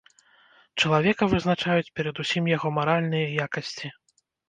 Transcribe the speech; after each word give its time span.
Чалавека 0.83 1.23
вызначаюць 1.35 1.93
перадусім 2.01 2.51
яго 2.57 2.67
маральныя 2.81 3.27
якасці. 3.49 3.97